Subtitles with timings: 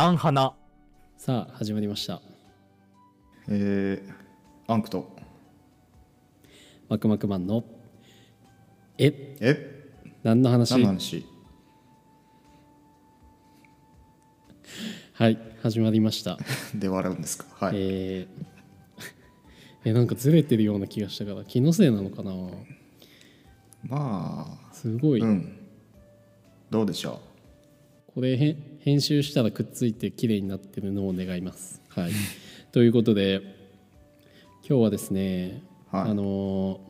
[0.00, 0.54] 南花。
[1.16, 2.22] さあ始まりました。
[3.48, 5.10] えー、アンクと。
[6.88, 7.64] マクマクマンの
[8.96, 9.90] ええ
[10.22, 10.70] 何の話？
[10.70, 11.26] 何の話？
[15.14, 16.38] はい始まりました。
[16.76, 17.66] で笑うんですか？
[17.66, 18.28] はい、えー
[19.84, 22.32] えなんかずれてるような気がしたから気のせいなのかな？
[23.82, 25.58] まあすごい、うん。
[26.70, 27.20] どうでしょ
[28.18, 28.36] これ
[28.80, 31.80] 編集したらくっついて綺麗になってるのを願います。
[31.88, 32.10] はい。
[32.72, 33.40] ということで
[34.68, 36.10] 今日はですね、はい。
[36.10, 36.80] あの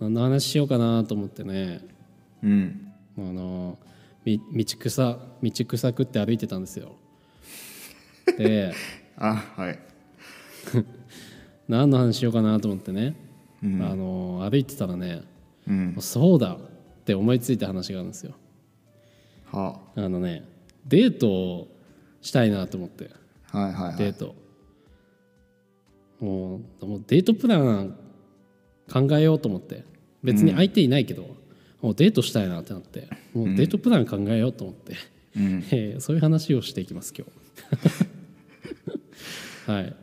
[0.00, 1.82] 何の話しようかなと思ってね。
[2.42, 3.78] ううんあの
[4.24, 6.96] み道草道草食って歩いてたんですよ。
[8.38, 8.72] で
[9.18, 9.78] あはい。
[11.68, 13.14] 何の話しようかなと思ってね、
[13.62, 15.20] あの歩いてたらね
[15.68, 15.96] うん。
[16.00, 18.32] そうだって思いついた話があるんですよ
[19.52, 20.08] はあ。
[20.08, 20.44] のね
[20.86, 21.68] デートを
[22.20, 23.10] したいなと思って。
[23.50, 23.96] はいはいはい。
[23.96, 24.34] デート。
[26.20, 27.96] もうもうデートプラン
[28.90, 29.84] 考えようと思って。
[30.22, 31.34] 別に相手いないけど、
[31.80, 33.08] もうデートしたいなってなって。
[33.32, 34.94] もうデートプラン考えようと思って、
[35.36, 35.64] うん。
[35.72, 37.26] えーそういう話をしていきます今
[39.66, 39.70] 日。
[39.70, 39.96] はい。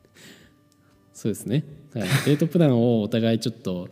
[1.12, 3.88] そうですね、はい、デートプランをお互いちょっと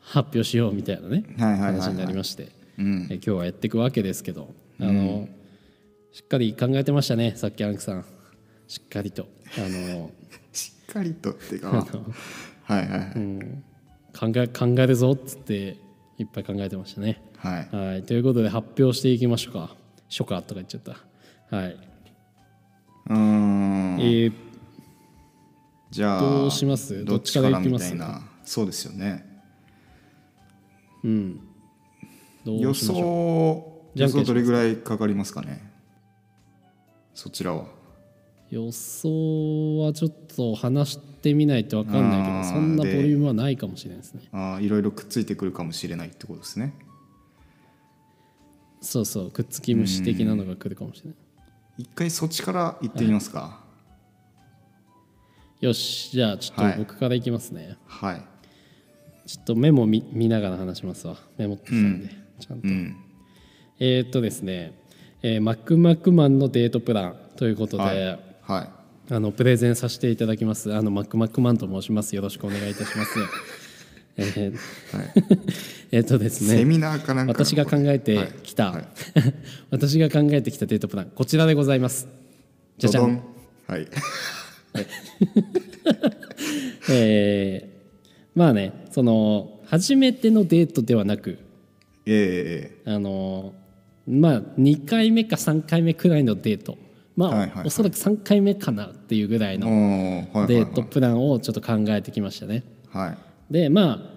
[0.00, 1.24] 発表しようみたいなね。
[1.38, 3.06] 話になりまして、うん。
[3.10, 5.28] えー今日はやっていくわけですけどあの、
[6.12, 8.04] しっかり考えてましたねさっきアンクさん。
[8.68, 9.28] しっかりと。
[9.58, 10.10] あの
[10.52, 11.84] しっかりとっていうかは
[12.70, 13.12] いはいはい、
[14.18, 15.76] 考え考えるぞっつって
[16.18, 17.22] いっぱい考えてましたね。
[17.36, 17.76] はい。
[17.76, 18.02] はい。
[18.02, 19.76] ということで発表していきましょうか。
[20.08, 21.56] 初夏とか言っちゃった。
[21.56, 21.76] はい、
[23.08, 24.00] うーん。
[24.00, 24.32] えー
[25.88, 27.04] じゃあどうします？
[27.04, 27.94] どっちからいきます？
[28.44, 29.24] そうですよね。
[31.04, 31.36] うん。
[31.36, 31.42] ど
[32.52, 35.72] 予想予想どれぐらいかかりますかね。
[37.14, 37.62] そちらは。
[37.62, 37.66] う
[38.50, 44.22] 予想はちょっと話してみないと分かんないけどそんなボリュームはないかもしれないですね。
[44.32, 46.74] あーいろいろくっついてくるかもしれないってことですね。
[48.80, 51.16] そうそうくっつき虫的なのが来るかもしれない。
[51.78, 53.64] 一回そっちから行ってみますか。
[55.60, 58.22] よしじゃあちょっと僕からいきますね、はい、
[59.26, 61.16] ちょっとメモ見見ながら話しますわ。
[61.38, 62.68] メモってきたんで、ちゃんと。
[62.68, 62.96] うん。
[63.78, 64.78] えーっとですね、
[65.22, 68.18] えーマクマクマンのデートプランということで、はい。
[68.42, 68.70] はい。
[69.08, 70.74] あのプレゼンさせていただきます。
[70.74, 72.16] あのマクマクマンと申します。
[72.16, 73.18] よろしくお願いいたします。
[74.18, 74.58] えー
[75.92, 77.44] えーっとですねセミナーかなんかの。
[77.44, 78.74] 私が考えてきた、はい。
[78.74, 78.80] は
[79.28, 79.34] い
[79.70, 82.08] 私が考えてきたデートプランこちらでございます。
[82.78, 83.22] じゃじゃん。
[83.66, 83.86] はい。
[86.90, 87.76] えー
[88.38, 91.38] まあねその初めてのデートではなく
[92.06, 93.54] ええあの
[94.06, 96.78] まあ2回目か3回目くらいのデート。
[97.16, 97.66] まあ、はいはいはい。
[97.66, 102.62] おそらく3回目かなっていうぐらいおのデートプランをちょっと考えてきましたね。
[102.90, 103.18] はい。
[103.50, 104.16] でまあ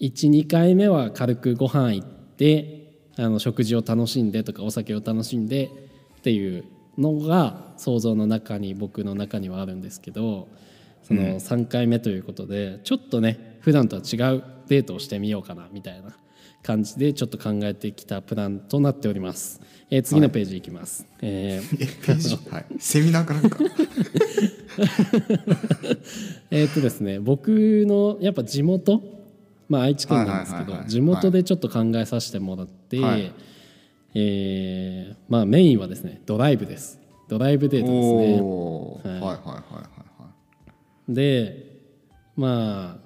[0.00, 2.84] 12回目は軽くご飯行って
[3.16, 5.70] あの食事を楽しんでとかお酒を楽しんで
[6.18, 6.64] っていう
[6.98, 10.48] のが想像の中に僕の中にはあるんですけど
[11.02, 16.16] その3回目ということで、ちょっとね普段とは違うデートをしてみようかなみたいな
[16.64, 19.60] 感じでちょっと考えてきたプランとなっております。
[19.90, 21.06] えー次のページいきます。
[21.20, 22.36] えー えページ？
[22.50, 22.64] はい。
[22.78, 23.58] セミナーかなんか。
[26.50, 27.48] えーっとですね僕
[27.86, 29.02] のやっぱ地元
[29.68, 30.90] まあ愛知県なんですけどはいはいはいはい。
[30.90, 33.32] 地元でちょっと考えさせてもらって、はい。
[34.14, 37.00] えーまあメインはですねドライブです。
[37.28, 39.10] ドライブデートですね。
[39.12, 39.20] はい。
[39.20, 40.28] はいはいはいは
[41.10, 41.72] いで
[42.36, 43.04] まあ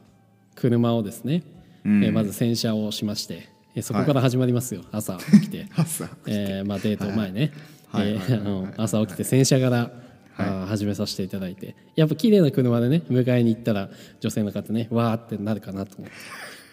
[0.55, 1.43] 車をですね、
[1.85, 2.05] うん。
[2.05, 5.67] えーまず洗車をしまして、えーそこから始まりますよ、朝起きて。
[5.77, 7.53] 朝えーまあ、デート前ね、
[8.77, 9.91] 朝起きて洗車から、
[10.37, 11.75] あー始めさせていただいて。
[11.97, 13.91] やっぱ綺麗な車でね迎えに行ったら
[14.21, 16.17] 女性の方ねわーってなるかなと思って。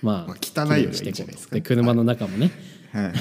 [0.01, 2.51] まあ、まあ汚いよりはいいん綺麗にじゃないで車の中もね、
[2.91, 3.03] はい。
[3.05, 3.13] はい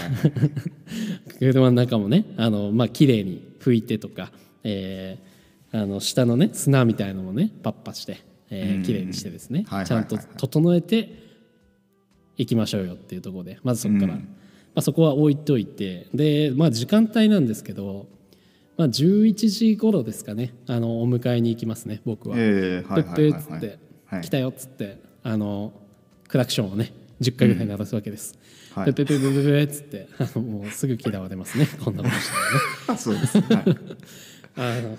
[1.40, 4.32] 車の中もねあのまあ綺麗に拭いてとか、
[4.62, 5.34] えー
[5.76, 9.86] あの下のね砂みたいのもねパッパして、えー綺麗にしてですね、はいはい。
[9.86, 11.23] ちゃんと整えて
[12.36, 14.20] いきましょうよっていうところでまずそこから、ま
[14.76, 18.06] あ、そこは置いといてでまあ時間帯なんですけど、
[18.76, 22.36] まあ、11時頃ですかねあのお迎えに行きますね僕は。
[22.38, 25.72] ええはいペッはいはいはいペッつって、はい来たよっつってあの
[26.28, 28.38] クラクションをね10回ぐらい鳴らすわけです。
[28.74, 32.60] はいペッペッペッペッペッペッつってあのもうすぐ嫌われますね こんなことしたらね。
[32.88, 33.64] あ そうですはい。
[34.56, 34.98] あの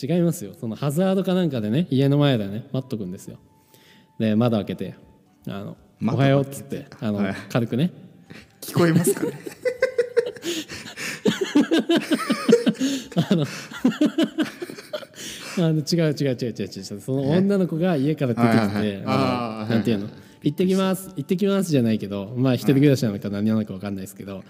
[0.00, 0.54] 違いますよ。
[0.58, 3.38] そのハザードかなんかでね家の前でね待っとくんですよ。
[4.18, 4.94] で窓開けて
[5.48, 7.34] 「あの窓おはよう」っつってあの、はい。
[7.50, 7.90] 軽くね。
[8.60, 9.32] 聞こえますかね？
[13.16, 13.44] あの
[15.80, 16.84] 違う違う違う違う違う。
[17.00, 18.52] その女の子が家から出てき
[18.82, 20.08] て、はなんていうの？
[20.42, 21.08] 行ってきます。
[21.16, 24.44] 行ってきますじゃないけどまあ一人暮らしなのか何なのか分かんないですけど、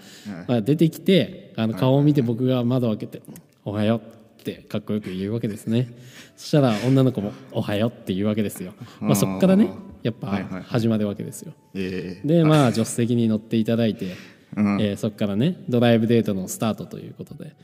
[0.47, 3.21] まあ、出てきてあの顔を見て僕が窓を開けて
[3.63, 4.01] 「おはよう」
[4.41, 5.87] ってかっこよく言うわけですね。
[6.35, 9.69] そしたら女の子も「おはよう」って言うわけですよ、まあ、そこからね
[10.05, 10.61] やっはいはいはい。
[10.61, 11.53] ぱ始まるわけですよ。
[11.73, 12.27] ええ。
[12.27, 14.13] でまあ助手席に乗っていただいて、
[14.55, 14.81] うん。
[14.81, 17.55] えーそこからねドライブデートのスタートということで、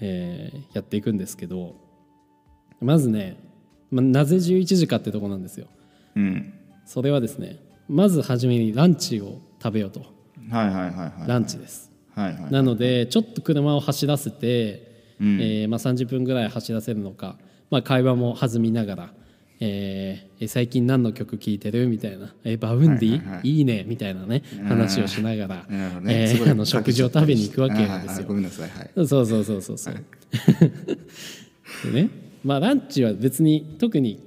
[0.00, 1.74] えーやっていくんですけど
[2.80, 3.36] まずね、
[3.90, 5.66] まあ、なぜ11時かってとこなんですよ。
[6.14, 6.54] うん。
[6.86, 7.58] それはですね
[7.88, 10.00] まず初めにランチを食べようと。
[10.50, 11.90] はいはいはいはいランチです。
[12.14, 15.40] はいはいなのでちょっと車を走らせて、うん。
[15.40, 17.36] えーまあ、30分ぐらい走らせるのか、
[17.70, 19.14] まあ、会話も弾みながら、
[19.60, 21.88] えーえ最近何の曲聴いてる？
[21.88, 23.60] みたいな「え Vaundy、いはいはいはい。
[23.60, 24.42] いね」みたいなね。
[24.68, 25.66] 話をしながら、
[26.06, 28.16] えあの食事を食べに行くわけはいはいですよ。
[28.18, 28.34] はいご。
[28.34, 28.70] めんなさい。
[28.70, 29.94] はいそうそうそうそうそう。
[31.92, 32.08] で ね。
[32.44, 34.20] まあランチは別に特に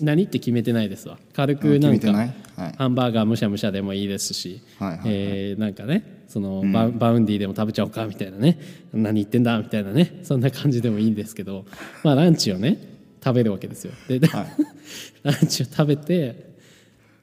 [0.00, 1.18] 何って決めてないですわ。
[1.34, 2.34] 軽くなんかはい。
[2.78, 5.08] ハンバーガーむしゃむしゃでもいいですし、はいはいはい。
[5.08, 8.58] えーなんかねその Vaundy でも食べちゃおうかみたいなね。
[8.94, 10.20] 何言ってんだみたいなね。
[10.22, 11.66] そんな感じでもいいんですけど。
[12.02, 12.78] まあランチをね
[13.22, 13.92] 食べるわけですよ。
[14.08, 14.46] で、はい。
[15.22, 16.50] ランチを食べて、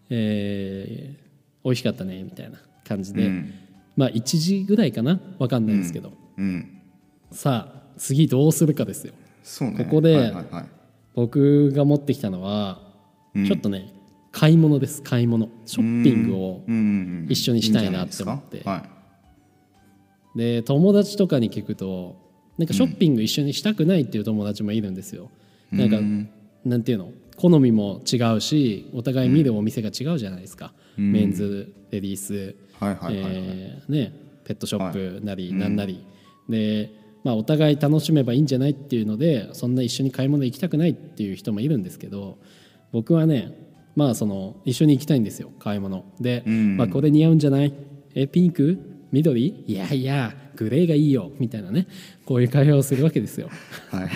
[0.09, 1.27] えー
[1.63, 3.53] 美味しかったねみたいな感じで、うん。
[3.97, 5.19] まあ1時ぐらいかな？
[5.38, 6.79] 分かんないですけど、うん。
[7.31, 9.13] さあ次どうするかですよ。
[9.44, 9.83] そうね。
[9.83, 10.65] ここではいはいはい。
[11.13, 12.79] 僕が持ってきたのは、
[13.35, 13.45] うん。
[13.45, 13.91] ちょっとね
[14.31, 15.01] 買い物です。
[15.01, 15.50] 買い物。
[15.65, 16.75] ショッピングをうん。
[16.75, 16.83] うんう
[17.25, 18.57] ん一緒にしたいなって思って。
[18.57, 18.63] いい。
[20.38, 22.15] で友達とかに聞くと
[22.57, 25.29] なんかショッピング一緒にしたくないっていう友達もいるんですよ、
[25.71, 25.97] なんか
[26.63, 27.11] なんていうの？
[27.35, 32.55] 好みも違うしお互い見るお店が違うじゃないですか、メンズレディース、
[34.43, 36.03] ペットショップなりなんなり、
[36.49, 36.89] で、
[37.23, 42.39] まあ、お互い楽しめばいいんじゃないっていうのでそんな一緒に買い物行きたくないっていう人もいるんですけど
[42.91, 43.51] 僕はね
[43.95, 46.05] まあその一緒に行きたいんですよ買い物。
[46.19, 46.77] で、ん。
[46.77, 47.71] まあ、これ似合うんじゃない？
[48.15, 48.79] えピンク？
[49.11, 49.63] 緑？
[49.67, 51.31] いやいやグレーがいいよ。
[51.37, 51.87] みたいなね
[52.25, 53.49] こういう会話をするわけですよ。
[53.91, 54.09] はい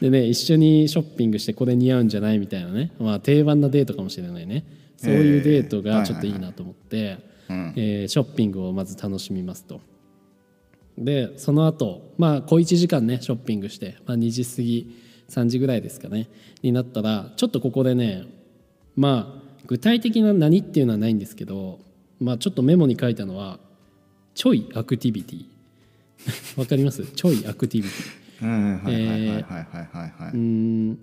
[0.00, 4.64] でね一緒にショッピングしてこれ似合うんじゃないみたいなね、まあ、定番なデートかもしれないね。
[4.96, 7.18] そういうデートがちょっといいなと思って、
[7.48, 7.74] うん。
[7.76, 9.80] えーショッピングをまず楽しみますと。
[10.96, 16.28] でその後まあ小1時間ねショッピングして、まあ、2時過ぎ3時ぐらいですかね
[16.62, 18.24] になったらちょっとここでね
[18.94, 21.80] まあ具体的な何っていうのはないんですけど、
[22.20, 23.58] まあ、ちょっとメモに書いたのは
[24.34, 25.46] ちょいアクティビティ
[26.56, 27.04] わかります？
[27.14, 29.42] ちょいアクティビティうんはいはいはいはいはい。
[29.42, 30.98] はいはういん。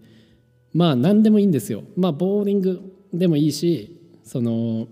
[0.73, 1.83] まあ何でもいいんですよ。
[1.95, 2.81] まあボーリング
[3.13, 4.87] でもいいしその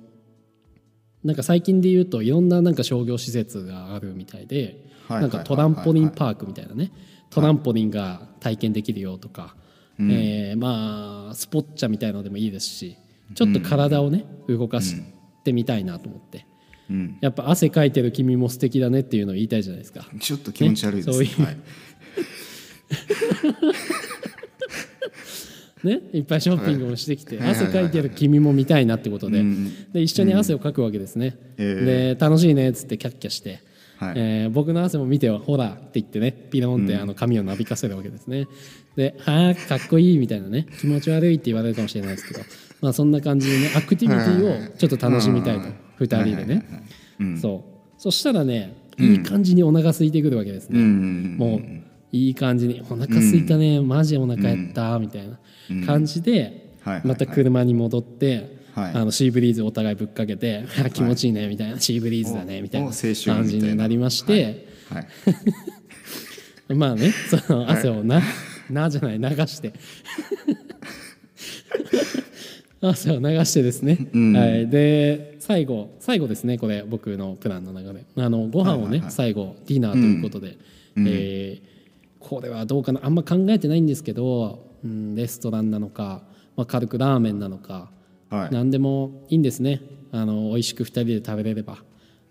[1.24, 6.92] なんか最近で言うといろんななんか商業施設があるみたいではいなんかトランポリンパークみたいなね。
[7.30, 9.56] トランポリンが体験できるよとか、
[10.00, 12.96] えーまあスポッチャみたいのでもいいですし
[13.36, 14.96] ちょっと体をね動かし
[15.44, 16.46] てみたいなと思って
[16.90, 17.18] うん。
[17.22, 20.06] やっぱ汗かいてる君も素敵だねっていうのを言いたいじゃないですか。
[20.20, 21.08] ちょっと気持ち悪いです。
[21.10, 21.44] ねそういう。
[21.44, 21.58] はい。
[25.84, 27.50] ね、いっぱいショッピングもしてきて、はい。
[27.52, 29.72] 汗かいてる君も見たいなってことで,、うん。
[29.94, 33.62] で一緒に汗をかくわけですね、えで楽しいねっつってキャッキャして、
[33.98, 34.14] はい。
[34.18, 38.48] えー僕の汗も見てよほらって言ってねピロンってあの髪をなびかせるわけですね、
[38.98, 40.68] で「はあかっこいい」みたいなね。
[40.82, 42.42] 気持ち悪いって言われるかもしれないですけど、
[42.82, 45.70] まあ、そんな感じでねアクティビティをちょっと楽しみたいと、
[46.00, 46.66] 2人でね、
[47.20, 47.38] うん。
[47.38, 47.64] そ
[47.98, 48.02] う。
[48.02, 51.62] そしたらねいい感じにお腹空いてくるわけですね、うんもう
[52.12, 57.02] いい感じに「お腹空いたね、マジお腹減った」みたいな感じで、はいはいはい。
[57.08, 58.92] また車に戻って、はい。
[58.94, 63.88] あのシーブリーズお互いぶっかけて「あ 気持ちいいね」みたいな「シーブリーズだね」おみたいな感じにな。
[63.88, 65.08] りまして、はい。
[66.74, 68.22] まあねその汗をな、
[68.72, 69.74] なじゃない流して。
[72.82, 80.58] 汗を流してですね、はい、で最後最後ですねこれ僕のプランの中であのご飯をね、最後ディナーということで、
[80.98, 81.80] えー
[82.20, 83.00] これはどうかな？
[83.04, 86.22] あんま考えてないんですけど、うん、レストランなのか、
[86.58, 87.90] まあ、軽くラーメンなのか、
[88.30, 88.50] はい。
[88.52, 89.82] 何でもいいんですね。
[90.12, 91.78] あの美味しく2人で食べれれば。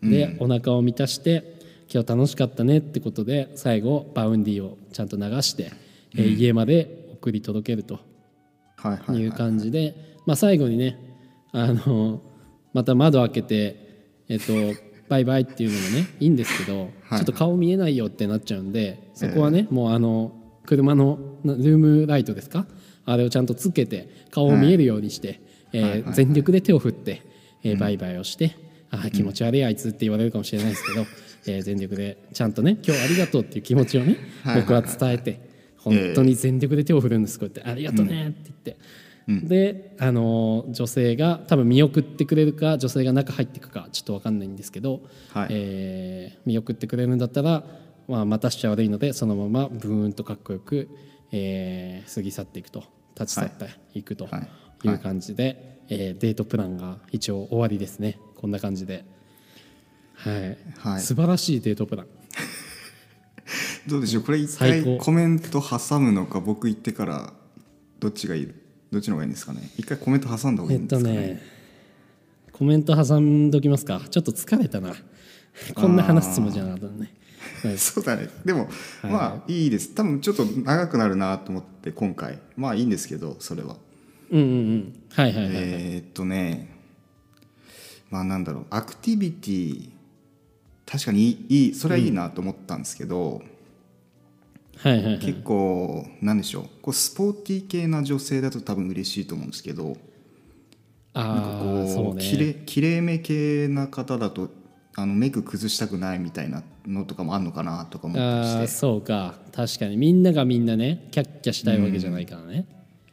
[0.03, 1.59] で、お腹を満たして
[1.93, 5.73] 今日楽しかったねってことで最後 Vaundy をちゃんと流して、
[6.15, 7.99] えー家まで送り届けると
[8.77, 9.17] はいはいはい。
[9.23, 9.95] いう感じで、
[10.27, 10.99] まあ、最後にね
[11.53, 12.21] あの
[12.79, 13.77] また窓開けて、
[14.29, 14.53] えっと、
[15.09, 17.19] バイバイっていうのもねいいんですけど、はい。
[17.19, 20.33] ちょっと顔見えないよってなっちゃうんでそこはね、もうあの
[20.65, 22.67] 車のなルームライトですか？
[23.05, 25.41] あれをちゃんとつけて顔を見えるようにして、
[25.73, 27.23] えー全力で手を振って、
[27.65, 28.55] えーバイバイをして、
[28.91, 31.07] ああ気持ち悪いあいつって言われるかもしれないですけど、
[31.47, 34.61] えー全力でちゃんとね今日ありがとうっていう気持ちをねはい。
[34.61, 35.41] 僕は伝えて
[35.79, 37.39] 本当に全力で手を振るんです。
[37.41, 38.77] こうやって「ありがとうね」って言って、
[39.47, 45.03] であのー女性が多分見送ってくれるか女性が中入っていくかちょっと分かんないんですけど、
[45.35, 45.49] はい。
[45.51, 47.63] えー見送ってくれるんだったら、
[48.09, 50.89] まあ、またしちゃ悪いのでそのままブーンとかっこよく、
[51.31, 52.85] えー過ぎ去っていくと。
[53.21, 54.03] 立ち去ってい。
[54.03, 54.89] くとはい。
[54.89, 58.19] いう感じで、えーデートプランが一応終わりですね。
[58.37, 59.05] こんな感じで、
[60.15, 60.59] はい。
[60.79, 61.01] はい。
[61.03, 62.07] 素晴らしいデートプラン。
[63.87, 64.23] どうでしょう？
[64.23, 67.33] これ一回コメント挟むのか僕言ってから
[67.99, 68.49] どっちがいい？
[68.90, 69.71] どっちの方がいいんですかね？
[69.76, 71.42] 一回コメント挟んだ方がいえっといんですかね,、ね
[72.52, 74.00] コメント挟んどきますか。
[74.11, 74.95] ちょっと疲れたな。
[75.75, 77.12] こんな話すつもりじゃなかったのね。
[77.62, 77.78] はい。
[77.78, 78.28] そうだね。
[78.45, 78.68] でも、
[79.02, 79.95] まあいいです。
[79.95, 82.38] 多分ちょっと長くなるなと思って今回。
[82.57, 83.76] まあいいんですけどそれは。
[84.30, 84.95] うんうんうん。
[85.11, 86.76] はいはいはい、えーっとね
[88.11, 88.66] まあなんだろう。
[88.71, 89.90] アクティビティ
[90.87, 93.42] 確かにいいいいそれはいいなと思ったんですけど、
[94.83, 95.19] はいはいはい。
[95.19, 96.65] 結構なんでしょう。
[96.83, 99.99] こうスポーティー系な女性だと多分嬉しいと思うんですけどなんか
[101.15, 101.61] あ
[101.97, 104.51] こうきれきれいめ系な方だと
[104.95, 109.35] あのメイク崩したくないみたいなのとかもあるのかなとか思ったりしああてそうか。
[109.53, 109.97] 確かに。
[109.97, 112.67] みんながみんなねキャッキャしたいわけじゃないからね、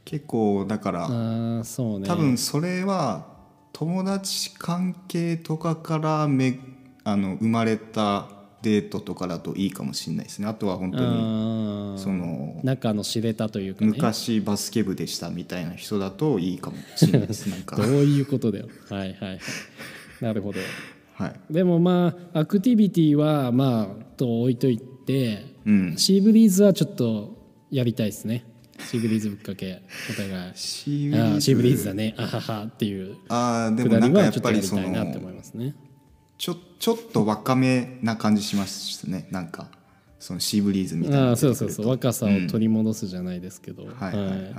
[0.04, 2.08] 結構だからああそうね。
[2.08, 3.28] 多分それは
[3.74, 6.60] 友達関係とかからめ
[7.04, 8.30] あの生まれた
[8.62, 10.48] デートとかだといいかもしれないですね。
[10.48, 13.92] あとは本当にその中の知れたというかね。
[13.92, 17.48] 昔バスケ部でしたみたいな人だといいかもしれないです。
[17.52, 17.76] なんか。
[17.76, 18.68] どういうことだよ。
[18.90, 19.40] はいはいはい。
[20.22, 20.60] なるほど。
[21.14, 21.40] はい。
[21.50, 25.94] でもまあアクティビティはまあと置いといて、うん。
[25.98, 27.38] シーブリーズはちょっと
[27.70, 28.46] やりたいですね。
[28.80, 30.52] シーブリーズぶっかけお互い。
[30.56, 32.16] シーブリあーーズシーブリーズだね。
[32.18, 34.82] あははっていうあーでもなんかやっぱりその
[36.38, 39.28] ちょちょっと若めな感じしますね。
[39.32, 39.70] なんか
[40.20, 41.88] そのシーブリーズみたいなああそうそうそう。
[41.88, 44.52] 若さを取り戻すじゃないですけど、はいはいはい。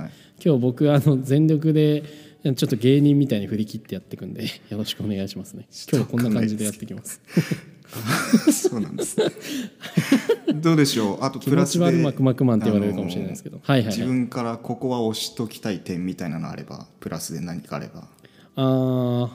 [0.43, 2.03] 今日僕あの全力で
[2.43, 5.67] ちょっと芸人みたいに振り切ってやっていくんで よろしくお願いしますね。
[5.91, 7.21] 今日こんな感じでやっていきます。
[8.51, 9.15] そうなんです。
[10.55, 11.23] どうでしょう？
[11.23, 11.79] あとプラスで。
[11.79, 15.79] ち悪まくまくマンって言われるかもしれないですけど、はいはいはい自分からここは押しときたい。
[15.79, 18.07] 点みたいなのあればプラスで何かあれば
[18.55, 19.29] あー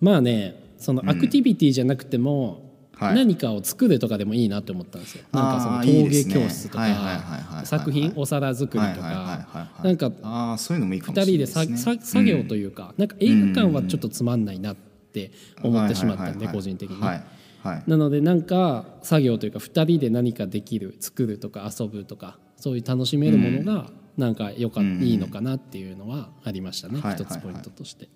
[0.00, 3.14] まあねそのアクティビティじゃなくても、はい。
[3.14, 5.24] 何かを作るとかでもいいなって思ったんですよ。
[5.32, 9.06] なんかその陶芸教室とか作品お皿作りとか。
[9.06, 11.96] はいなんかああそういうのもいいかも2しれ人でないですね。
[11.96, 15.32] ささ作業というかなんか映画館はちょっとつまんないなって
[15.62, 17.00] 思ってしまったんで個人的に。
[17.00, 17.22] はい
[17.62, 17.82] はい。
[17.86, 28.08] なのでなんか作業というか2人で何かできる作るとか遊ぶとかそういう楽しめるものがなんかよか、いいのかなっていうのはありましたね、はい一つポイントとして、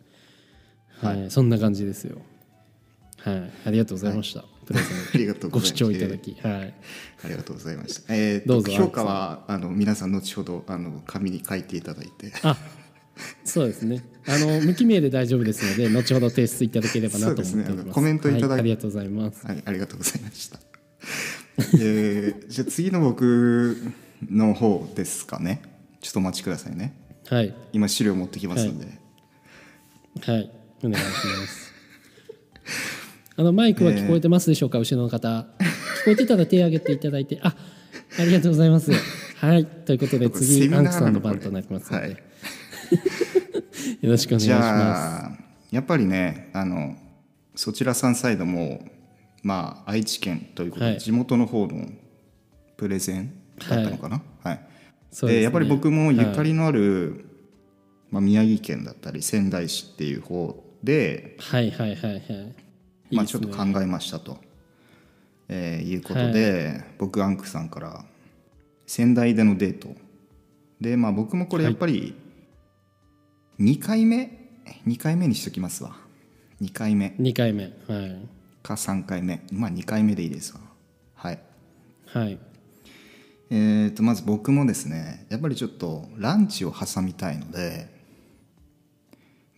[1.01, 2.19] ははいいそんな感じですよ
[3.25, 3.51] はい。
[3.67, 6.75] ありがとうございました、プレゼンありがとうごございます視聴いただき、はい。
[7.25, 8.15] ありがとうございました。
[8.15, 12.57] えー、どうぞと評価はあの皆さん後ほどあの紙に書いていただいて、あ
[13.45, 14.05] そうですね。
[14.27, 17.67] あの無記名で大丈夫ですので後ほど提出いただければなと思っております。
[17.67, 17.93] そうですね。
[17.93, 19.47] コメントいただいはい、ありがとうございます。
[19.47, 20.59] はい、ありがとうございました。
[21.79, 23.77] えー、じゃあ次の僕
[24.29, 25.63] の方ですかね。
[26.01, 26.95] ちょっとお待ちくださいね。
[27.29, 27.55] はい。
[27.73, 28.87] 今資料持ってきますんで。
[30.21, 30.51] はい、
[30.83, 31.74] お願いします。
[33.37, 35.29] あのマイクは聞こえてますでしょうか、後ろの方。
[35.29, 37.55] 聞こえてたら手を挙げていただいて、あ、
[38.19, 38.93] ありがとうございます。
[39.45, 42.17] はい、ということでセ次アンクさんの番となりますので、はい
[44.01, 45.39] よろしくお願いしじまゃあ
[45.71, 46.97] やっぱりねあの
[47.55, 48.87] そちらさんサイドも
[49.43, 51.89] まあ愛知県ということで、はい地元の方の
[52.77, 54.23] プレゼンだったのかな？
[54.43, 54.61] はい。
[55.11, 55.21] す。
[55.21, 57.27] そうですねやっぱり僕もゆかりのある、
[58.11, 62.64] まあ、宮城県だったり仙台市っていう方で、はいはいはいはい。
[63.15, 64.39] いまあ、ちょっと考えましたと、
[65.49, 68.05] えーいうことで、僕アンクさんから
[68.87, 69.89] 仙台でのデート。
[70.81, 72.15] でまあ僕もこれやっぱり
[73.61, 74.41] 2回目
[74.87, 75.97] ？2回目にしときますわ。
[76.61, 77.15] 2回目。
[77.19, 78.29] 2回目、はい。
[78.63, 79.43] か3回目。
[79.53, 80.61] まあ2回目でいいですわ。
[81.15, 81.39] はい。
[82.07, 82.39] はい。
[83.51, 87.89] えー、とまず僕もですねやっぱりちょっとランチを挟みたいので、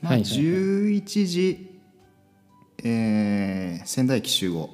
[0.02, 0.40] まあ、はいはいはい。
[1.02, 1.75] 11時、
[2.85, 4.71] えー仙台駅集合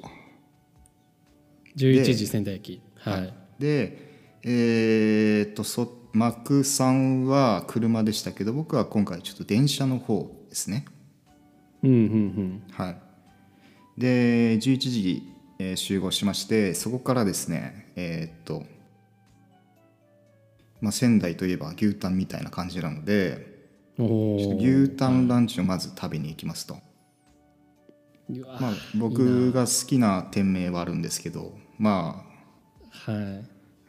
[1.75, 2.81] 11時仙台駅。
[2.95, 3.33] はい。
[3.59, 4.11] で
[4.43, 10.85] えー、とそマクさんは車でしたけど僕は今回ちょっと電車の方ですね
[11.81, 12.63] うんうんうん。
[12.71, 12.97] はい
[13.97, 15.23] で11時、
[15.59, 18.63] えー集合しましてそこからですねえーっと、
[20.81, 23.53] まあ、仙台といえば牛タンみたいな感じなので。
[23.95, 26.77] 牛タンランチをまず食べに行きますと
[28.41, 32.25] まあ、僕が好きな店名はあるんですけどま
[32.89, 33.45] はい。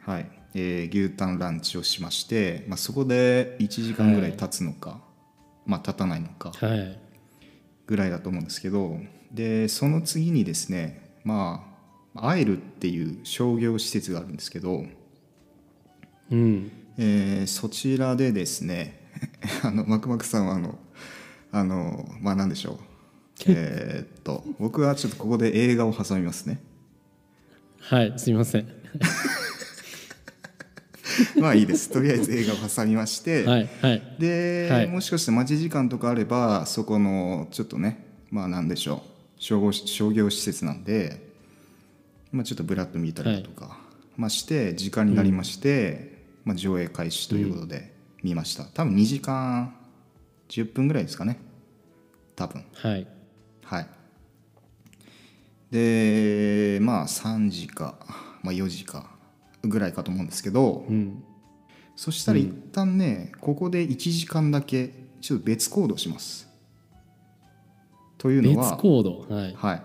[0.07, 5.01] あはい、えー牛タンランチをしまして、まあ、そこで1時間ぐらい経つのか、
[5.67, 6.99] まあ経たないのかはい。
[7.87, 8.99] ぐらいだと思うんですけど
[9.33, 11.67] でその次にですねま
[12.15, 14.85] あアイルっていう商業施設があるんですけど、
[16.31, 16.71] うん。
[16.97, 19.01] えーそちらでですね
[19.65, 20.79] あのマクマクさんはあの
[21.51, 22.79] あのまあ何でしょう
[23.49, 26.61] えーっと僕はちょっとここで映画を挟みますね。
[27.81, 28.67] はいすみません。
[31.39, 31.91] まあいいです。
[31.91, 34.17] とりあえず映画を挟みまして、はいはい。
[34.19, 34.87] で、はい。
[34.89, 39.11] もしかして待ち時間とかあればそこのちょっとねまあ何でしょう。
[39.37, 41.33] 商業商業施設なんで、
[42.33, 43.79] まあ、ちょっとブラッと見たりだとか、
[44.17, 49.75] まあ、して時間になりまして、まあ、上映開始ということで見ました、多分2時間
[50.49, 51.39] 10分ぐらいですかね。
[52.37, 52.65] 多分。
[52.75, 53.07] はい
[53.65, 53.87] はい。
[55.71, 57.97] でまあ3時か、
[58.43, 59.11] まあ、4時か
[59.63, 61.23] ぐらいかと思うんですけど、うん。
[61.97, 64.91] そしたら一旦ね、ここで1時間だけ
[65.21, 66.49] ちょっと別行動します。
[68.19, 69.55] というの別は、コードはい。
[69.55, 69.83] はい。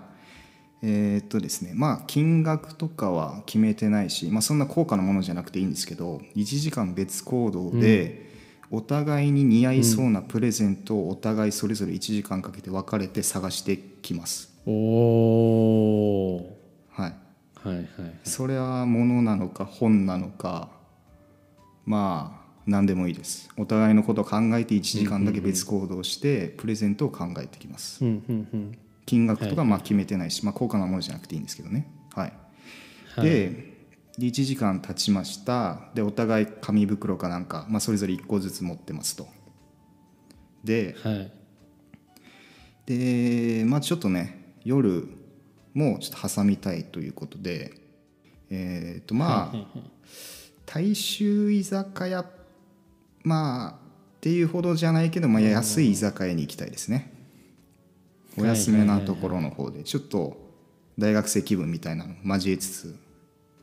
[0.81, 8.28] えーっとですね、まあ金額とかは決めてないし、まあそんな高価なものじゃなくていいんですけど、1時間別行動で、
[8.71, 14.53] お互いに似合いそうなプレゼントをお互いそれぞれ1時間かけて分かれて探してきます。
[14.65, 16.57] おお
[16.91, 17.15] はい。
[17.55, 17.85] はいはい
[18.23, 20.69] それは物なのか本なのか
[21.85, 23.49] まあ何でもいいです。
[23.57, 28.05] お互いのことを考えて1時間だけ別行動してプレゼントを考えてきます。
[28.05, 28.77] うんうんうん。
[29.05, 31.91] 金額とかまあ決めてないし、まあ、高価なものじゃなくていいんですけどね。
[32.13, 32.33] はい、
[33.15, 33.29] はい。
[33.29, 33.68] で
[34.19, 35.79] で1時間経ちました。
[35.95, 39.27] でお互い紙袋かなんか、まあ、それぞれ1個ずつ持ってますと。
[40.61, 41.31] ではい。
[42.85, 45.07] でまあちょっとね夜
[45.73, 47.71] もちょっと挟みたいということで
[48.49, 49.67] えっ、とまあ、
[50.65, 52.25] 大衆居酒屋
[53.23, 53.75] まあっ
[54.19, 57.13] ていうほどじゃないけど、まあ、安い居酒屋に行きたいですね。
[58.37, 60.35] お安めなところの方でちょっと
[60.97, 63.08] 大学生気分みたいなの交えつつ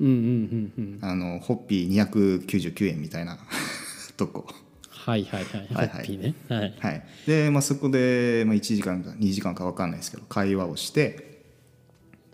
[0.01, 0.99] うんうんうんうん。
[1.03, 3.39] あのホッピー299円みたいな。
[4.17, 4.47] とこ。
[4.91, 5.67] はいはいはい。
[5.67, 5.89] はいはい。
[5.89, 6.35] ホッピーね。
[6.49, 6.75] はい。
[6.79, 7.05] はい。
[7.27, 11.45] で、まあ、そこで、まあ、1時間か2時間か分かんないですけど会話をして。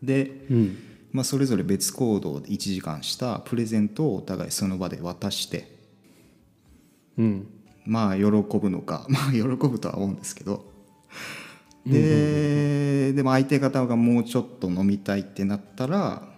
[0.03, 0.79] で、うん。
[1.13, 5.71] まあ、それぞれ別行動で1時間したプレゼントをお互いその場で渡して。
[7.19, 7.47] うん。
[7.85, 9.07] まあ喜ぶのか。
[9.11, 10.71] まあ喜ぶとは思うんですけど。
[11.85, 16.32] で,、でも相手方がもうちょっと飲みたいってなったら、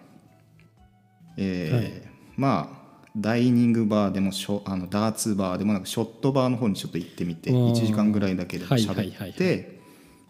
[1.37, 1.93] えーはい
[2.37, 2.85] まあ
[3.17, 9.29] ダイニングバーでもショあのダーツバーでもなんかショットバーの方にちょっと行ってみてあー1時間ぐらいだけでもはいはい喋はい。
[9.29, 9.81] はって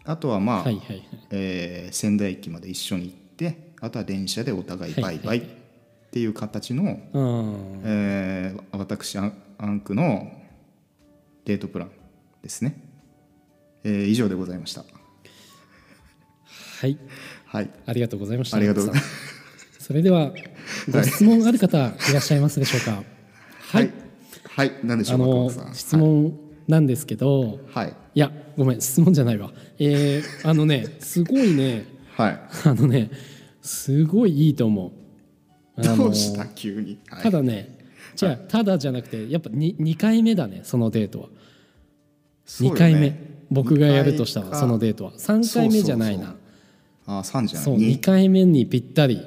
[0.03, 1.03] あとはまあ、はいはいはい。
[1.31, 5.41] えー仙台駅まで一緒に行ってあとは電車でお互いバイバイっ
[6.11, 7.81] ていう形の、うん。
[7.83, 10.31] えー私アンアンクの
[11.45, 11.91] デートプラン
[12.43, 12.79] ですね、
[13.83, 14.83] えー以上でございました。
[16.81, 16.99] はい。
[17.45, 17.69] はい。
[17.87, 18.57] ありがとうございました。
[18.57, 19.07] ありがとうございま
[19.85, 20.31] それでは
[20.89, 23.03] ご質問ある方いらっしゃいますでしょうか？
[23.59, 23.91] はい。
[24.49, 24.71] はい。
[24.83, 27.95] 何でしょあうマの質問なんですけどはい。
[28.15, 29.51] いやごめん質問じゃないわ。
[29.77, 31.85] えーあのねすごいね。
[32.17, 32.39] はい。
[32.65, 33.11] あのね
[33.61, 35.79] すごいいいと思う。
[35.79, 36.47] あのどうした？
[36.47, 37.77] 急に、はい、ただね
[38.15, 41.27] じゃあただじゃなくてやっぱ 2, 2回目だねそのデートは。
[42.47, 42.75] 2ね。
[42.75, 43.35] 回目。
[43.51, 45.11] 僕がやるとしたらそのデートは。
[45.11, 46.35] 3回目じゃないな。
[47.05, 47.63] そあ3じゃない。
[47.65, 49.21] そうに2回目にぴったり、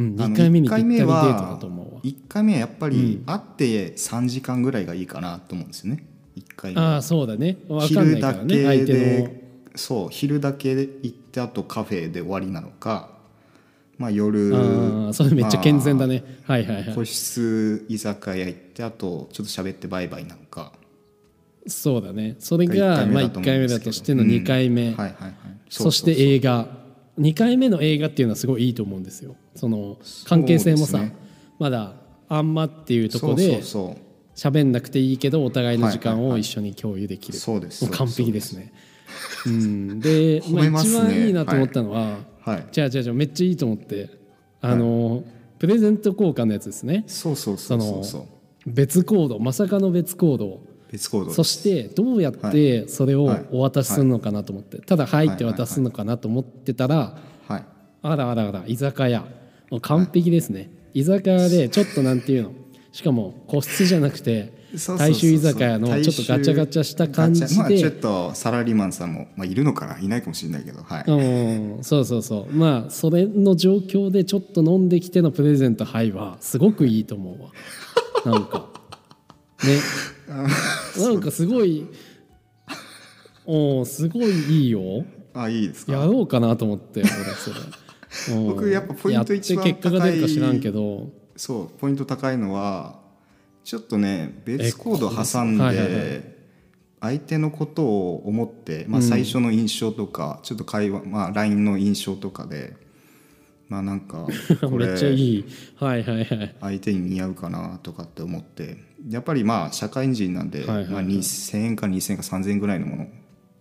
[0.00, 2.00] うん、あの2回目にぴったりデ一回目はートだと思うわ。
[2.02, 6.06] 1回目はやっぱり会って3時間ぐらいがいいかなと思うんですよね。
[6.36, 6.80] 1回目。
[6.80, 7.58] ああそうだね。
[7.68, 13.10] 分かんないからね昼だけでそう昼だけ行ってあとカフェで終わりなのか
[13.98, 16.94] まあ夜ああそれめっちゃ健全だね、はいはいはい。
[16.94, 20.72] 個室居酒屋行ってあとちょっと喋ってバイバイなのか。
[21.66, 22.36] そうだね。
[22.38, 25.34] それががまあ一回目だと1回目だとしての2回目、はいはいはい。
[25.68, 26.79] そして映画
[27.20, 29.36] 2回目の映画っていうのはすごいいいと思うんですよ。
[29.54, 31.14] その関係性もさ、ね。
[31.58, 31.94] まだ
[32.28, 33.60] あんまっていうとこで
[34.34, 36.38] 喋んなくていいけどお互いの時間はいはいはい。
[36.38, 37.84] を一緒に共有できる、そうです。
[37.84, 38.72] もう完璧ですね。
[39.46, 40.00] うん。
[40.00, 42.66] で、 まあ、一番いいなと思ったのは、はい。
[42.72, 44.08] じゃあじゃあじゃあめっちゃいいと思って。
[44.62, 45.24] あの、
[45.58, 47.04] プレゼント交換のやつですね。
[47.06, 48.22] そうそうそうそうそう。
[48.66, 53.46] 別行動まさかの別行動別行動そしてどうやってそれをはい。
[53.52, 57.64] お渡しするのかなと思って、ただ「はい」って渡すのかなと思ってたら、はい。
[58.02, 59.24] あらあらあら居酒屋。
[59.70, 62.52] もう完璧ですね、居酒屋でちょっとなんていうの？
[62.90, 64.52] しかも個室じゃなくて
[64.98, 67.54] 大衆居酒屋のちょっとガチャガチャした感じで。
[67.54, 70.00] まあ、ちょっとサラリーマンさんも、まあ、いるのかな？
[70.00, 70.82] いないかもしれないけど。
[70.82, 71.84] はい、うん。
[71.84, 72.52] そうそうそう。
[72.52, 78.32] まあそれの状況でちょっと飲んできてのプレゼントはいはすごくいいと思うわ。
[78.32, 78.58] なんか。
[78.58, 78.79] ね
[80.98, 81.86] なんかすごい
[83.46, 85.04] おすごいいいよ。
[85.34, 85.92] あいいですか？
[85.92, 87.56] やろうかなと思って俺それ、
[88.36, 88.46] うん。
[88.48, 91.10] 僕やっぱポイント一番結果が出るか知らんけど。
[91.36, 93.00] そうポイント高いのは
[93.64, 96.38] ちょっとね別コード挟んで
[97.00, 102.76] 相手のことを思って、まあ、最初の印象とか、ちょっと会話、まあ、LINE の印象とかで
[103.70, 104.26] まあなんか
[104.60, 105.44] こ めっちゃいれい
[105.76, 106.54] はいはいはい。
[106.60, 108.76] 相手に似合うかなとかって思って。
[109.08, 110.92] やっぱりまあ社会人なんで、はいはいはい。
[110.92, 113.06] まあ、2,000円か2,000円か3,000円ぐらいのもの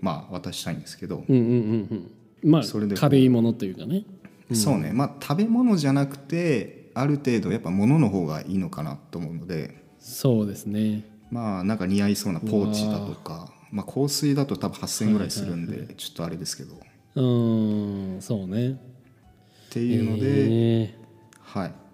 [0.01, 2.09] まあ渡したいんですけど、うんうんうん
[2.43, 2.51] うん。
[2.51, 4.03] まあそれで軽いものというかね。
[4.51, 4.91] そうね。
[4.93, 9.77] まあ食べ物じゃなくてある程度やっぱ物の方がいいのかなと思うので。
[9.99, 11.05] そうですね。
[11.29, 16.73] まあなんか似合いそうなポーチだとかまあ香水だと多分8,000円ぐらいするんで、ちょっとあれですけど。
[16.73, 16.77] っ
[17.15, 18.79] うーんそうね
[19.69, 20.95] ていうので、え
[21.41, 21.67] はい。
[21.69, 21.89] ー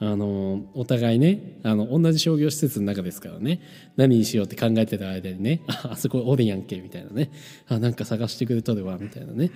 [0.00, 3.60] あのお互いねあの同じ商業施設の中ですからね
[3.96, 7.30] 何にしようって考えてる間にね ああそこおでんやんけみたいなね
[7.68, 9.50] あなんか探してくれとるわみたいなね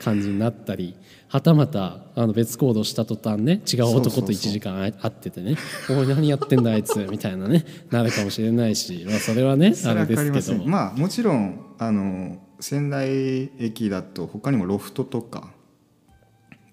[0.00, 0.96] 感じになったり
[1.28, 5.56] はたまたあの別行動した途端ね違う男と1時間あ会っててね
[5.88, 10.68] 「おい何やってんだあいつ」みたいなねなるかもしれないし、まあ、それはねあれでけどますせん。
[10.68, 15.53] まあもちろんあの仙台駅だと他にもロフトとか、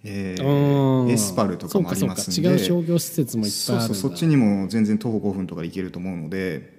[0.03, 2.49] えーエスパルとかもありますんで。
[2.49, 3.95] 違う商業施設もいっぱいそうあるんだ。
[3.95, 6.73] そうそっちにも全然徒歩5分とかで行けると思うので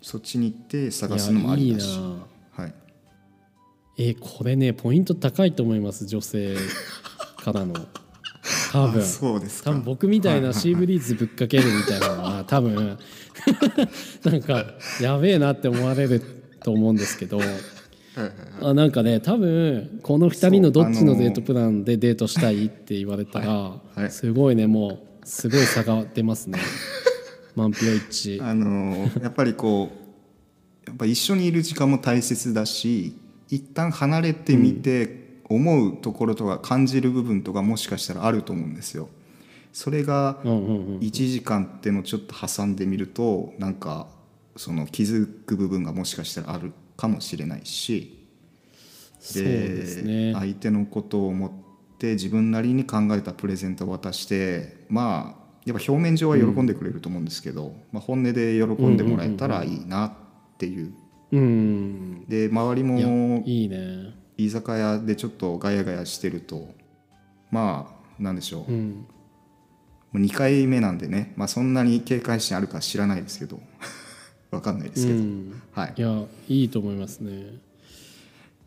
[0.00, 1.86] そっちに行って探すのもありだし。
[1.90, 2.74] いやいいなはい、
[3.98, 6.56] えーこれねポイント高いと思います女性
[7.36, 7.74] からの。
[8.72, 9.02] 多分。
[9.02, 9.70] あそうですか。
[9.70, 12.98] 多分僕みたいなシーブリーズぶっかけるみたいなのは 多分。
[14.24, 14.64] なんか
[15.00, 16.22] やべえなって思われる
[16.62, 17.40] と思うんですけど
[18.60, 24.00] あなんかね多分この2人のどっちのデートプランでデートしたいって言われたら、はい。
[24.02, 24.10] はい。
[24.10, 26.58] すごいねもうすごい差が出ますね。
[27.56, 28.44] 満票一致。
[28.44, 29.90] あのやっぱりこ
[30.86, 33.14] うやっぱ一緒にいる時間も大切だし
[33.48, 39.08] 一旦離れてみて思うところとか感じる部分とかもしかしたらあると思うんですよ。
[39.72, 44.06] それがうんうんうん1時間ってのをちょっと挟んでみるとなんか
[44.56, 48.18] その気づく部分がもしかしたらあるかもしれないし。
[49.34, 50.32] ですね。
[50.34, 51.50] 相手のことを思っ
[51.98, 60.12] て自分なりに考えたプレゼントを渡してまあやっぱ表面上は喜んでくれると思うんですけど、まあ、本音で喜んでもらえたらいいなっ
[60.58, 60.92] ていう。
[61.30, 62.24] うん。
[62.26, 64.14] で周りもいいね。
[64.36, 66.74] 居酒屋でちょっとガヤガヤしてると
[67.50, 69.06] まあなんでしょう、もうん。
[70.14, 73.60] う2回目なんでね、まあ、そんなに警戒心あるか知らないですけど
[74.52, 75.62] わかんないですけど、うん。
[75.72, 75.94] はい。
[75.96, 77.54] いやいいと思いますね。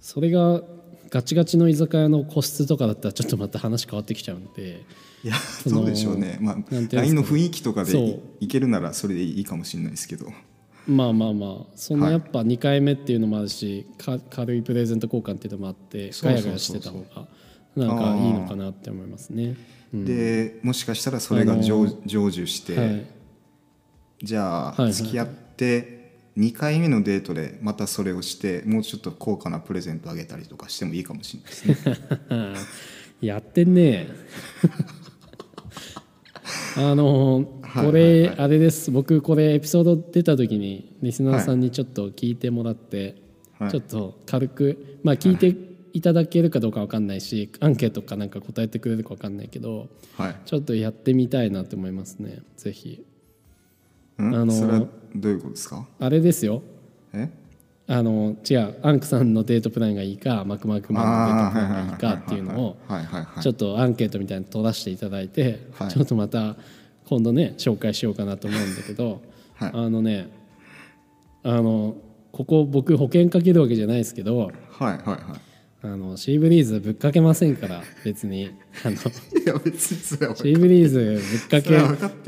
[0.02, 0.62] それが
[1.10, 4.84] ガチガチの居酒屋の個室とかだったらちょっとまた話変わってきちゃうんで。
[5.24, 6.38] いやのどうでしょうね。
[6.42, 6.58] まあ
[6.92, 10.32] LINE の雰囲気とかでいいけるならそれでいいかもしれないですけど。
[10.88, 11.66] まあまあまあ。
[11.76, 12.14] そのはい。
[12.14, 17.28] やっぱ2回目っていうのもあるし、か軽いプレゼント交換っていうのもあってガヤガヤしてた方が
[17.76, 19.56] なんかいいのかなって思いますね。
[19.94, 20.06] うん。
[20.06, 23.06] でもしかしたらそれが成成就して、はい。
[24.24, 31.98] じゃあはいはい付き合って2回目のデートでまたそれをしてもうちょっと高価なプレゼントあげたりとかしてもいいかもしれないですね。
[33.26, 34.08] やってんね
[36.78, 38.92] あのはいこれ、あれです。
[38.92, 43.16] 僕これエピソード出た時にリスナーさんにちょっと聞いてもらって、
[43.58, 43.72] はい。
[43.72, 45.56] ちょっと軽くまあ聞いて
[45.94, 49.88] いただけるかどうかわかんないし、アンケートかなんか答えてくれるかわかんないけど
[50.18, 50.36] はい。
[50.46, 52.40] ちょっとやってみたいなと思いますね。
[52.58, 53.06] ぜひ。
[53.10, 53.15] うん
[54.18, 54.80] あのそれは
[55.16, 55.86] どういうことですか？
[56.00, 56.62] あれですよ。
[57.14, 57.30] え？
[57.88, 62.78] あの違うアンクさんのデートプランがいいかマクマクマンのデートプランがいいかっていうのを
[63.42, 65.90] ちょっとアンケートみたいなの取らせていただいて、はい。
[65.90, 66.56] ちょっとまた
[67.08, 69.22] 今度ね紹介しようかなと思うんだけど、
[69.54, 69.72] はい。
[69.72, 70.30] あのね
[71.44, 71.96] あの
[72.32, 74.52] ここ僕保険かけるわけじゃないですけどはい
[74.82, 75.38] はいは
[75.86, 78.50] あのシーブリーズぶっかけませんから別に。
[78.84, 81.78] あのシいいや別にそれはーブリーズぶっかけ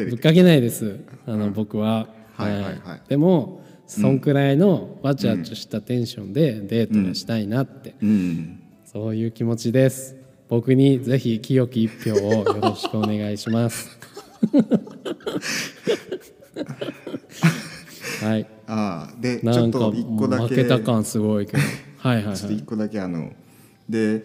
[0.06, 1.00] ぶっかけないです。
[1.26, 2.80] あの僕は、はいはいはい。
[3.10, 8.62] でもそんくらいのわちゃわちゃしたテンションでデートがしたいなって、うん。
[8.86, 10.16] そういう気持ちです。
[10.50, 13.98] 僕にぜひ清き一票をよろしくお願いします。
[18.24, 18.46] はい。
[18.68, 19.16] ああ。
[19.20, 20.44] でちょっと一個だけ。
[20.44, 21.58] 負けた感すごいけど。
[21.98, 22.38] はいはいはい。
[22.38, 23.32] ちょっと一個だけあの
[23.90, 24.24] で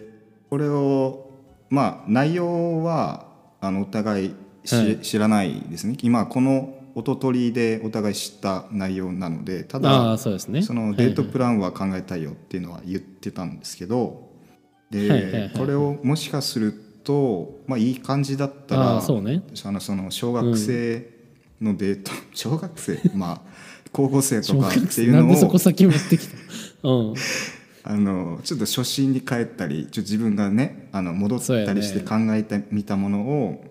[0.49, 1.31] これを
[1.69, 3.27] まあ内容は
[3.61, 4.99] あのお互いし、はい。
[4.99, 5.97] 知らないですね。
[6.01, 10.61] 今この音取りでお互い知った内容なのでたあだあそうですね。
[10.61, 14.29] そのデートプランは考えたいよっていうのは言ってたんですけど
[14.91, 16.73] でこれをもしかする
[17.03, 19.41] とまあいい感じだったあらあそうね。
[19.65, 21.09] あのその小学生
[21.59, 23.41] のデート、 小学生まあ
[23.91, 26.37] 高校生と小かっていうのをなんでそこ先持ってきた？
[26.89, 27.13] うん
[27.85, 33.63] あのちょっと初心に帰ったりちょっと自分がねあの戻ったりして考えてみたものを、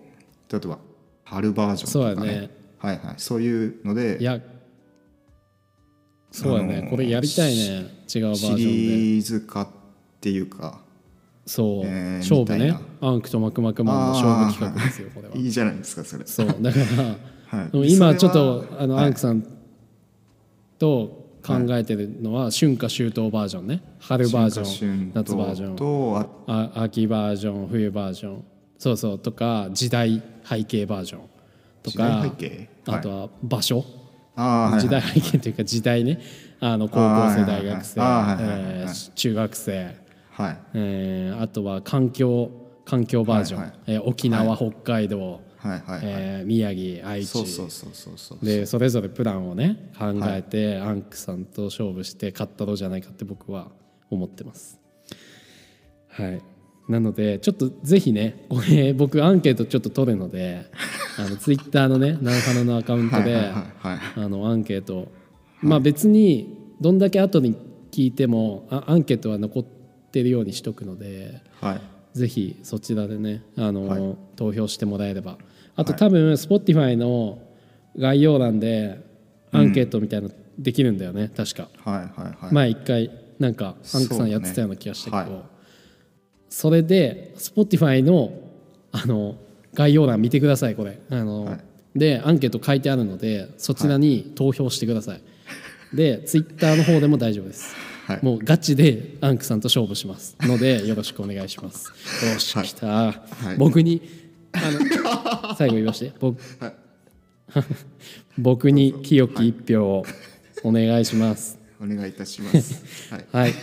[0.51, 0.77] 例えば
[1.23, 2.27] 春バージョンとかね。
[2.27, 2.49] そうやね。
[2.77, 4.39] はいはい、そういうのでいや
[6.31, 7.61] そうやね、あのーこれやりたいね。
[8.13, 8.61] 違うバージョンで。
[8.61, 9.67] シリーズ化っ
[10.19, 10.81] ていうか
[11.45, 12.77] そう、えー勝負ね。
[13.01, 15.35] アンクとマクマクマンの勝負企画ですよこれは。
[15.35, 16.25] いいじゃないですかそれ。
[16.25, 16.47] そう。
[16.47, 16.79] だか
[17.51, 17.93] らはい。
[17.93, 19.05] 今ちょっとあの、はい。
[19.05, 19.45] アンクさん
[20.77, 23.81] と考えてるのは、春夏秋冬バージョンね。
[23.99, 25.75] 春バージョン春夏夏バージョン。
[25.75, 26.27] とあ
[26.75, 28.43] あ秋バージョン冬バージョン。
[28.77, 29.19] そうそう。
[29.19, 31.21] とか時代背景バージョン。
[31.83, 32.25] とか
[32.87, 33.83] あとは場所、
[34.35, 36.19] はい時代背景というか時代ね。
[36.59, 37.99] あの高校生大学生。
[37.99, 39.95] えー中学生、
[40.31, 40.57] はい。
[40.73, 42.49] えーあとは環境
[42.85, 45.41] 環境バージョン、はえー沖縄、北海道、
[46.45, 47.33] 宮城愛知。
[48.41, 53.71] でそれぞれプランをね考えて、アンクさんと勝負して勝ったろうじゃないかって僕は
[54.09, 54.79] 思ってます。
[56.09, 56.41] はい。
[56.87, 60.65] なのでちょっとぜひねこれ僕アンケートちょっと取るので
[61.17, 65.07] あのツイッターのね「ナンハナ」のアカウントでアンケート
[65.61, 67.55] まあ別にどんだけ後に
[67.91, 69.65] 聞いてもあアンケートは残っ
[70.11, 71.81] てるようにしとくのではい。
[72.17, 74.15] ぜひそちらでねあの、はい。
[74.35, 75.37] 投票してもらえれば
[75.75, 75.99] あとはい。
[75.99, 77.39] 多分 Spotify の
[77.97, 78.99] 概要欄で
[79.51, 81.69] アンケートみたいなのできるんだよね、確か。
[81.83, 82.53] はいはいはい。
[82.53, 85.45] 前一回なんかアンクさんやってたような気がしたけど。
[86.49, 88.31] そ,、れで Spotify の
[88.91, 89.35] あの
[89.73, 90.99] 概要欄見てくださいこれ。
[91.09, 91.59] あの、はい。
[91.95, 95.21] でアンケート書いてあるのでそちらに投票してください、
[95.93, 97.75] で Twitter の方でも大丈夫です。
[98.07, 98.19] はい。
[98.23, 101.91] もうガチでアンクさんと勝負しますのでよろしくお願いします。
[102.33, 103.57] よし、はい来た、い。
[103.57, 104.01] 僕に
[104.53, 106.39] あの最後言わして 僕,、
[108.37, 110.05] 僕に清き一票を
[110.63, 111.59] お願いします。
[111.81, 113.13] お願いいたします。
[113.13, 113.25] はい。
[113.31, 113.53] はい。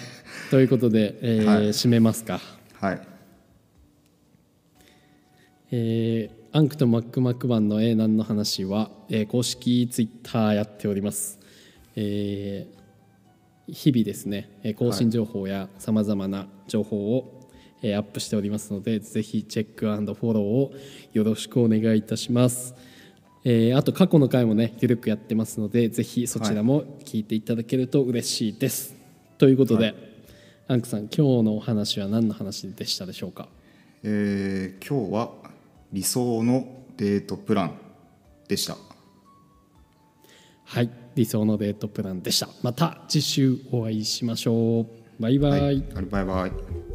[0.50, 1.68] ということで、えーはい。
[1.68, 2.40] 締めますか。
[2.74, 3.00] はい。
[5.72, 11.38] えーアンクとマックマック版の A 難の話は、えー公式ツイッターやっております、
[11.94, 12.81] えー
[13.72, 17.39] 日々ですねえー更新情報やさまざまな情報を、
[17.83, 20.73] えーアップしておりますのでぜひチェックフォローを
[21.12, 22.75] よろしくお願いいたします、
[23.45, 28.95] えーあと過去の回もねゆるくやってますのでぜひそちらも聞いていただけると嬉しいです、
[29.38, 29.95] ということで、
[30.69, 33.49] アンクさん今日のお話は何の話でしたでしょうか？
[34.03, 35.31] えー今日は
[35.93, 37.79] 理想のデートプラン
[38.47, 38.77] でした
[40.64, 42.49] はい、理想のデートプランでした。
[42.62, 44.87] また次週お会いしましょう。
[45.19, 45.61] バイバイ。
[45.61, 46.89] はい、バイバイ